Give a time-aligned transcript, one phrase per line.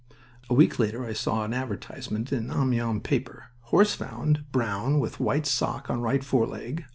[0.49, 4.45] A week later I saw an advertisement in an Amiens paper: "Horse found.
[4.51, 6.85] Brown, with white sock on right foreleg.